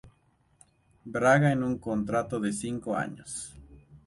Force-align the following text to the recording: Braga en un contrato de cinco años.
Braga 1.05 1.51
en 1.51 1.61
un 1.61 1.77
contrato 1.77 2.39
de 2.39 2.51
cinco 2.53 2.97
años. 2.97 3.53